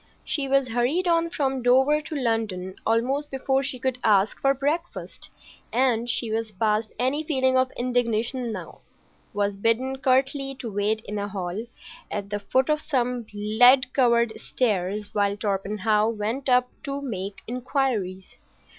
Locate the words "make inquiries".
17.03-18.37